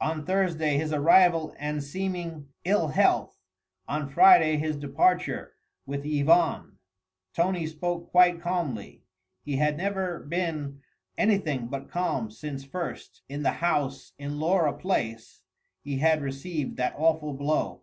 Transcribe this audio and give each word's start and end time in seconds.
On 0.00 0.24
Thursday 0.24 0.78
his 0.78 0.90
arrival 0.90 1.54
and 1.58 1.84
seeming 1.84 2.48
ill 2.64 2.88
health, 2.88 3.36
on 3.86 4.08
Friday 4.08 4.56
his 4.56 4.74
departure 4.74 5.52
with 5.84 6.06
Yvonne. 6.06 6.78
Tony 7.34 7.66
spoke 7.66 8.10
quite 8.10 8.40
calmly. 8.40 9.02
He 9.42 9.56
had 9.56 9.76
never 9.76 10.20
been 10.20 10.80
anything 11.18 11.66
but 11.68 11.90
calm 11.90 12.30
since 12.30 12.64
first, 12.64 13.20
in 13.28 13.42
the 13.42 13.50
house 13.60 14.14
in 14.18 14.40
Laura 14.40 14.72
Place, 14.72 15.42
he 15.82 15.98
had 15.98 16.22
received 16.22 16.78
that 16.78 16.94
awful 16.96 17.34
blow. 17.34 17.82